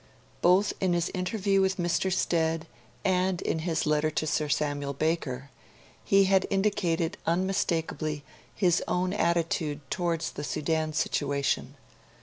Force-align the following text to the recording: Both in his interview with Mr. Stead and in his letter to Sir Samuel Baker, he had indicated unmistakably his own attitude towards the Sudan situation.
Both 0.41 0.73
in 0.79 0.93
his 0.93 1.11
interview 1.13 1.61
with 1.61 1.77
Mr. 1.77 2.11
Stead 2.11 2.65
and 3.05 3.39
in 3.43 3.59
his 3.59 3.85
letter 3.85 4.09
to 4.09 4.25
Sir 4.25 4.49
Samuel 4.49 4.93
Baker, 4.93 5.51
he 6.03 6.23
had 6.23 6.47
indicated 6.49 7.17
unmistakably 7.27 8.23
his 8.55 8.81
own 8.87 9.13
attitude 9.13 9.79
towards 9.91 10.31
the 10.31 10.43
Sudan 10.43 10.93
situation. 10.93 11.75